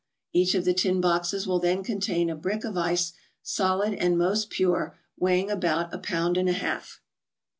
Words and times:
Each 0.33 0.55
of 0.55 0.65
the 0.65 0.73
tin 0.73 0.99
boxes 0.99 1.45
will 1.45 1.59
then 1.59 1.83
contain 1.83 2.31
a 2.31 2.35
brick 2.35 2.63
of 2.63 2.75
ice, 2.75 3.13
solid, 3.43 3.93
and 3.93 4.17
most 4.17 4.49
pure, 4.49 4.97
weighing 5.15 5.51
about 5.51 5.93
a 5.93 5.99
pound 5.99 6.39
and 6.39 6.49
a 6.49 6.53
half. 6.53 6.99